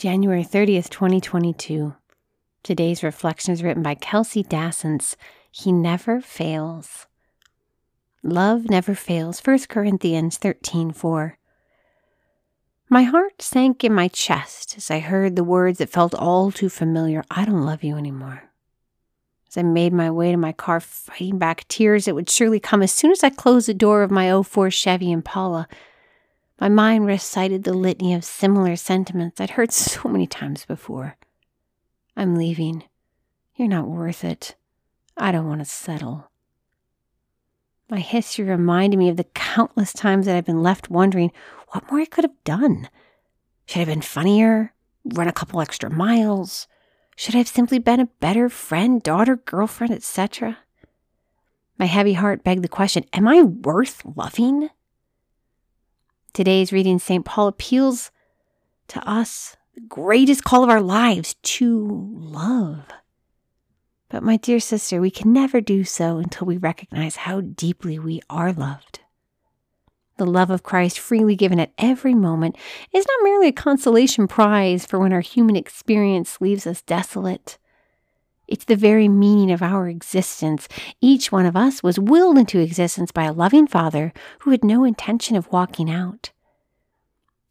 January 0.00 0.42
30th, 0.42 0.88
2022. 0.88 1.94
Today's 2.62 3.02
reflection 3.02 3.52
is 3.52 3.62
written 3.62 3.82
by 3.82 3.94
Kelsey 3.94 4.42
Dassens. 4.42 5.14
He 5.50 5.72
never 5.72 6.22
fails. 6.22 7.06
Love 8.22 8.70
never 8.70 8.94
fails. 8.94 9.42
1 9.44 9.58
Corinthians 9.68 10.38
13 10.38 10.92
4. 10.92 11.36
My 12.88 13.02
heart 13.02 13.42
sank 13.42 13.84
in 13.84 13.92
my 13.92 14.08
chest 14.08 14.74
as 14.78 14.90
I 14.90 15.00
heard 15.00 15.36
the 15.36 15.44
words 15.44 15.76
that 15.76 15.90
felt 15.90 16.14
all 16.14 16.50
too 16.50 16.70
familiar 16.70 17.22
I 17.30 17.44
don't 17.44 17.66
love 17.66 17.84
you 17.84 17.98
anymore. 17.98 18.44
As 19.48 19.58
I 19.58 19.62
made 19.64 19.92
my 19.92 20.10
way 20.10 20.30
to 20.30 20.38
my 20.38 20.52
car, 20.52 20.80
fighting 20.80 21.36
back 21.36 21.68
tears 21.68 22.06
that 22.06 22.14
would 22.14 22.30
surely 22.30 22.58
come 22.58 22.82
as 22.82 22.94
soon 22.94 23.10
as 23.10 23.22
I 23.22 23.28
closed 23.28 23.68
the 23.68 23.74
door 23.74 24.02
of 24.02 24.10
my 24.10 24.42
04 24.42 24.70
Chevy 24.70 25.12
Impala, 25.12 25.68
my 26.60 26.68
mind 26.68 27.06
recited 27.06 27.64
the 27.64 27.72
litany 27.72 28.12
of 28.12 28.22
similar 28.22 28.76
sentiments 28.76 29.40
I'd 29.40 29.50
heard 29.50 29.72
so 29.72 30.08
many 30.08 30.26
times 30.26 30.64
before. 30.66 31.16
I'm 32.16 32.36
leaving. 32.36 32.84
You're 33.56 33.68
not 33.68 33.88
worth 33.88 34.24
it. 34.24 34.56
I 35.16 35.32
don't 35.32 35.48
want 35.48 35.60
to 35.60 35.64
settle. 35.64 36.30
My 37.90 38.00
history 38.00 38.44
reminded 38.44 38.98
me 38.98 39.08
of 39.08 39.16
the 39.16 39.24
countless 39.24 39.92
times 39.92 40.26
that 40.26 40.36
I've 40.36 40.44
been 40.44 40.62
left 40.62 40.90
wondering 40.90 41.32
what 41.68 41.90
more 41.90 42.00
I 42.00 42.04
could 42.04 42.24
have 42.24 42.44
done. 42.44 42.88
Should 43.66 43.78
I 43.78 43.80
have 43.80 43.88
been 43.88 44.02
funnier? 44.02 44.74
Run 45.04 45.28
a 45.28 45.32
couple 45.32 45.60
extra 45.60 45.90
miles? 45.90 46.68
Should 47.16 47.34
I 47.34 47.38
have 47.38 47.48
simply 47.48 47.78
been 47.78 48.00
a 48.00 48.06
better 48.20 48.48
friend, 48.48 49.02
daughter, 49.02 49.36
girlfriend, 49.36 49.92
etc.? 49.92 50.58
My 51.78 51.86
heavy 51.86 52.12
heart 52.12 52.44
begged 52.44 52.62
the 52.62 52.68
question 52.68 53.04
Am 53.12 53.26
I 53.26 53.42
worth 53.42 54.02
loving? 54.04 54.70
Today's 56.32 56.72
reading, 56.72 56.98
St. 56.98 57.24
Paul 57.24 57.48
appeals 57.48 58.10
to 58.88 59.08
us, 59.08 59.56
the 59.74 59.80
greatest 59.80 60.44
call 60.44 60.62
of 60.62 60.70
our 60.70 60.80
lives, 60.80 61.34
to 61.42 62.08
love. 62.12 62.84
But, 64.08 64.22
my 64.22 64.36
dear 64.36 64.60
sister, 64.60 65.00
we 65.00 65.10
can 65.10 65.32
never 65.32 65.60
do 65.60 65.84
so 65.84 66.18
until 66.18 66.46
we 66.46 66.56
recognize 66.56 67.16
how 67.16 67.40
deeply 67.40 67.98
we 67.98 68.20
are 68.28 68.52
loved. 68.52 69.00
The 70.18 70.26
love 70.26 70.50
of 70.50 70.62
Christ, 70.62 70.98
freely 70.98 71.34
given 71.34 71.58
at 71.58 71.72
every 71.78 72.14
moment, 72.14 72.56
is 72.92 73.06
not 73.06 73.24
merely 73.24 73.48
a 73.48 73.52
consolation 73.52 74.28
prize 74.28 74.84
for 74.84 74.98
when 74.98 75.12
our 75.12 75.20
human 75.20 75.56
experience 75.56 76.40
leaves 76.40 76.66
us 76.66 76.82
desolate. 76.82 77.56
It's 78.50 78.64
the 78.64 78.74
very 78.74 79.08
meaning 79.08 79.52
of 79.52 79.62
our 79.62 79.88
existence. 79.88 80.68
Each 81.00 81.30
one 81.30 81.46
of 81.46 81.56
us 81.56 81.84
was 81.84 82.00
willed 82.00 82.36
into 82.36 82.58
existence 82.58 83.12
by 83.12 83.24
a 83.24 83.32
loving 83.32 83.68
Father 83.68 84.12
who 84.40 84.50
had 84.50 84.64
no 84.64 84.82
intention 84.82 85.36
of 85.36 85.50
walking 85.52 85.88
out. 85.88 86.32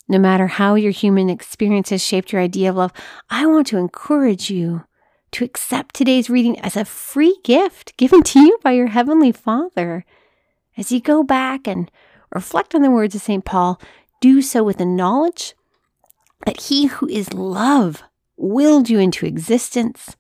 No 0.10 0.20
matter 0.20 0.48
how 0.48 0.76
your 0.76 0.92
human 0.92 1.30
experience 1.30 1.92
has 1.92 2.04
shaped 2.04 2.34
your 2.34 2.42
idea 2.42 2.70
of 2.70 2.76
love, 2.76 2.92
I 3.30 3.46
want 3.46 3.68
to 3.68 3.78
encourage 3.78 4.52
you 4.52 4.84
to 5.32 5.46
accept 5.46 5.96
today's 5.96 6.30
reading 6.30 6.60
as 6.60 6.76
a 6.76 6.84
free 6.84 7.38
gift 7.44 7.96
given 7.96 8.22
to 8.24 8.40
you 8.40 8.58
by 8.62 8.72
your 8.72 8.88
Heavenly 8.88 9.32
Father. 9.32 10.04
As 10.76 10.92
you 10.92 11.00
go 11.00 11.24
back 11.24 11.66
and 11.66 11.90
reflect 12.34 12.76
on 12.76 12.82
the 12.82 12.92
words 12.92 13.16
of 13.16 13.22
St. 13.22 13.46
Paul, 13.46 13.80
do 14.20 14.42
so 14.42 14.64
with 14.64 14.80
the 14.80 14.86
knowledge 14.86 15.54
that 16.46 16.62
He 16.62 16.88
who 16.88 17.08
is 17.08 17.34
love 17.34 18.04
willed 18.36 18.90
you 18.90 19.00
into 19.00 19.26
existence 19.26 20.18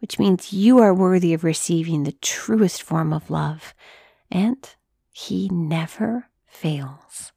which 0.00 0.18
means 0.18 0.52
you 0.52 0.78
are 0.78 0.92
worthy 0.92 1.32
of 1.32 1.44
receiving 1.44 2.02
the 2.02 2.12
truest 2.12 2.82
form 2.82 3.12
of 3.12 3.30
love, 3.30 3.74
and 4.30 4.68
He 5.10 5.48
never 5.50 6.26
fails. 6.46 7.32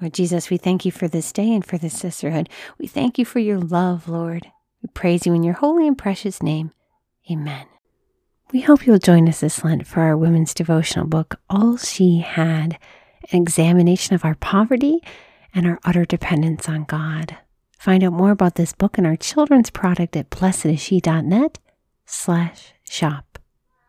Lord 0.00 0.14
Jesus, 0.14 0.50
we 0.50 0.56
thank 0.56 0.84
you 0.84 0.92
for 0.92 1.08
this 1.08 1.32
day 1.32 1.52
and 1.52 1.64
for 1.64 1.78
this 1.78 1.96
sisterhood. 1.98 2.48
We 2.78 2.86
thank 2.86 3.18
you 3.18 3.24
for 3.24 3.38
your 3.38 3.58
love, 3.58 4.08
Lord. 4.08 4.50
We 4.82 4.88
praise 4.92 5.24
you 5.24 5.34
in 5.34 5.42
your 5.42 5.54
holy 5.54 5.86
and 5.86 5.96
precious 5.96 6.42
name. 6.42 6.72
Amen. 7.30 7.66
We 8.52 8.60
hope 8.60 8.86
you'll 8.86 8.98
join 8.98 9.28
us 9.28 9.40
this 9.40 9.64
Lent 9.64 9.86
for 9.86 10.00
our 10.00 10.16
women's 10.16 10.52
devotional 10.52 11.06
book, 11.06 11.40
All 11.48 11.76
She 11.76 12.18
Had, 12.18 12.78
an 13.32 13.40
examination 13.40 14.14
of 14.14 14.24
our 14.24 14.34
poverty 14.34 15.00
and 15.54 15.66
our 15.66 15.78
utter 15.84 16.04
dependence 16.04 16.68
on 16.68 16.84
God. 16.84 17.38
Find 17.84 18.02
out 18.02 18.14
more 18.14 18.30
about 18.30 18.54
this 18.54 18.72
book 18.72 18.96
and 18.96 19.06
our 19.06 19.14
children's 19.14 19.68
product 19.68 20.16
at 20.16 20.30
blessedisshe.net 20.30 21.58
slash 22.06 22.72
shop. 22.88 23.33